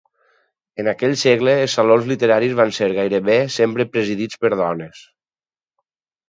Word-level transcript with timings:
En 0.83 0.87
aquell 0.93 1.11
segle 1.23 1.53
els 1.65 1.75
salons 1.79 2.07
literaris 2.11 2.55
van 2.61 2.73
ser 2.79 2.87
gairebé 3.01 3.37
sempre 3.57 3.87
presidits 3.99 4.41
per 4.47 4.53
dones. 4.65 5.05